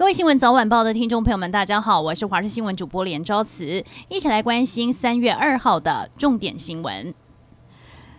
[0.00, 7.14] 各位新闻早晚报的听众朋友们，大家好，我是华视新闻主播连昭慈，一起来关心三月二号的重点新闻。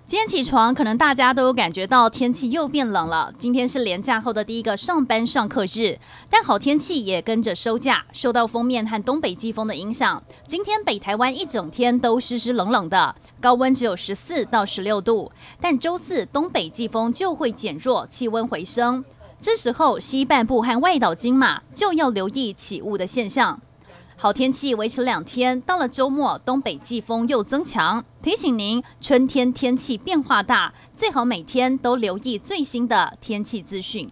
[0.05, 3.33] 今天起床，可能大家都有感觉到天气又变冷了。
[3.39, 5.97] 今天是连假后的第一个上班上课日，
[6.29, 8.05] 但好天气也跟着收假。
[8.11, 15.31] 受到封面和东北季风的影响，今天北台湾一整天都湿湿冷冷的，高温只有十四到十六度。
[15.59, 19.03] 但周四东北季风就会减弱，气温回升。
[19.41, 23.59] 这时候西半部和外岛金马就要留意起雾的现象。
[24.15, 28.05] 好天气维持两天，到了周末，东北季风又增强。
[28.21, 34.11] 提醒您，春天天气变化大，最好每天都留意最新的天气资讯。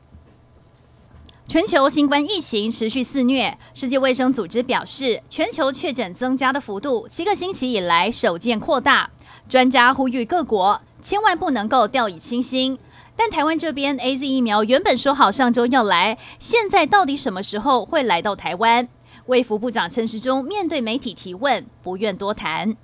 [1.48, 9.12] 全球新冠疫情持续肆虐，世界卫生组织表示，全球确诊增加的幅度七个星期以来首见扩大。
[9.48, 12.80] 专家呼吁各国千万不能够掉以轻心。
[13.20, 18.88] 但台湾这边 AZ 疫苗原本说好上周要来，现在到底什么时候会来到台湾？
[19.26, 22.78] 卫福部长陈时中面对媒体提问，不愿多谈。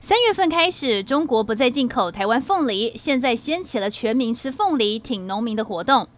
[0.00, 6.08] 三月份开始，中国不再进口台湾凤梨，现在掀起了全民吃凤梨、挺农民的活动。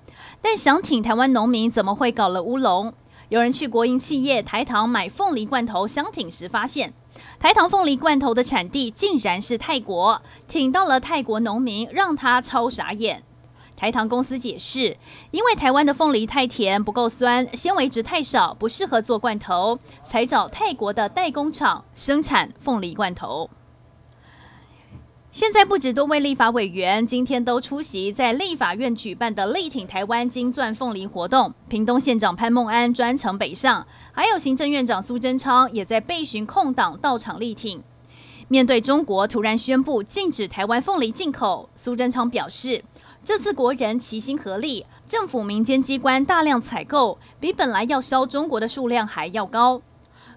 [0.42, 2.92] 但想挺台湾农民，怎么会搞了乌龙？
[3.30, 6.92] 有人去国营企业台糖买凤梨罐头相挺时，发现
[7.38, 13.22] 台糖凤梨罐头的产地竟然是泰国，挺到了泰国农民，让他超傻眼。
[13.76, 14.96] 台糖公司解释，
[15.30, 23.48] 因为台湾的凤梨太甜不够酸，纤维值太少，不适合做罐头，才找泰国的代工厂生产凤梨罐头。
[25.32, 37.80] 现在不止多位立法委员今天都出席在立法院举办的力挺台湾金钻凤梨活动，屏东县长潘孟安专程北上，还有行政院长苏贞昌也在备询空档到场力挺。
[38.48, 42.82] 面对中国突然宣布禁止台湾凤梨进口，苏贞昌表示。
[43.24, 49.80] 这次国人齐心合力，政府民间机关大量采购，比本来要销中国的数量还要高。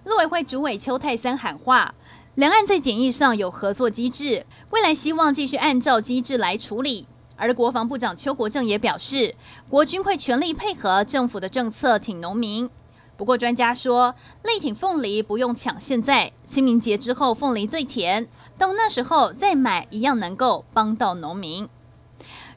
[0.04, 1.94] 陆委会主委邱泰三喊话，
[2.34, 7.06] 两岸在检疫上有合作机制，未来希望继续按照机制来处理。
[7.36, 9.36] 而国防部长邱国正也表示，
[9.68, 12.68] 国军会全力配合政府的政策挺农民。
[13.16, 18.26] 不过专家说，力挺凤梨不用抢现在，清明节之后凤梨最甜，
[18.58, 21.68] 到那时候再买一样能够帮到农民。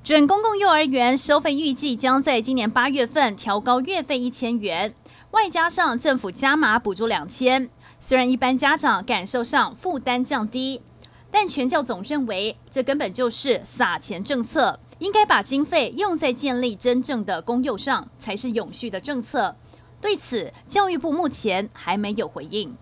[0.04, 4.96] 准公共幼儿园收费预计将在今年八月份调高月费一千元，
[5.32, 7.70] 外加上政府加码补助两千。
[8.00, 10.82] 虽然一般家长感受上负担降低，
[11.30, 19.56] 但全教总认为这根本就是撒钱政策，应该把经费用在建立真正的公幼上，才是永续的政策。
[20.00, 22.76] 对此，教育部目前还没有回应。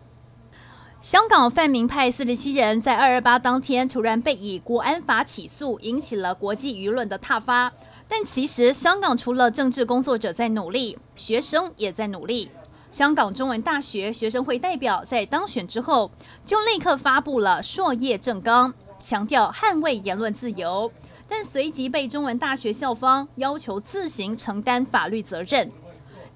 [1.02, 7.72] 香港泛民派四十七人在二二八当天突然被以国安法起诉，引起了国际舆论的挞伐。
[8.08, 12.52] 但其实，香港除了政治工作者在努力，学生也在努力。
[12.96, 16.10] 香港中文大学学生会代表在当选之后，
[16.46, 20.90] 就立刻发布了硕业政纲，强调捍卫言论自由，
[21.28, 25.70] 但随即被中文大学校方要求自行承担法律责任。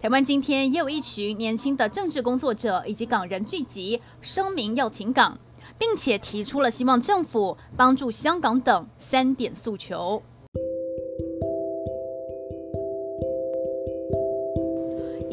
[0.02, 5.40] 台湾今天也有一群年轻的政治工作者以及港人聚集，声明要停港，
[5.78, 10.22] 并且提出了希望政府帮助香港等三点诉求。